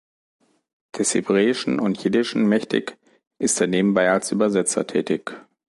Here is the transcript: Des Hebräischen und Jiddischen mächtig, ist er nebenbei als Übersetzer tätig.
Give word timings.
Des 0.97 1.13
Hebräischen 1.13 1.79
und 1.79 2.03
Jiddischen 2.03 2.49
mächtig, 2.49 2.97
ist 3.37 3.61
er 3.61 3.67
nebenbei 3.67 4.09
als 4.09 4.31
Übersetzer 4.31 4.87
tätig. 4.87 5.35